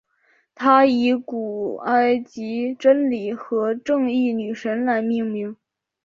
[0.55, 5.55] 它以古埃及真理和正义女神来命名。